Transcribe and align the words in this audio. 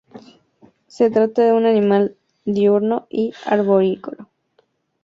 Se 0.87 1.11
trata 1.11 1.43
de 1.43 1.51
un 1.53 1.67
animal 1.67 2.17
diurno 2.43 3.05
y 3.11 3.33
arborícola. 3.45 4.27